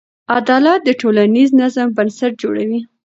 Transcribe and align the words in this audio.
عدالت 0.37 0.79
د 0.85 0.89
ټولنیز 1.01 1.49
نظم 1.61 1.87
بنسټ 1.97 2.31
جوړوي. 2.41 2.81